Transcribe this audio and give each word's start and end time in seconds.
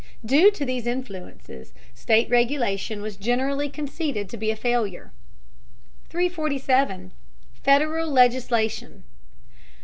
Due 0.25 0.49
to 0.49 0.65
these 0.65 0.87
influences, 0.87 1.75
state 1.93 2.27
regulation 2.27 3.03
was 3.03 3.17
generally 3.17 3.69
conceded 3.69 4.29
to 4.29 4.35
be 4.35 4.49
a 4.49 4.55
failure. 4.55 5.11
347. 6.09 7.11
FEDERAL 7.61 8.09
LEGISLATION. 8.11 9.03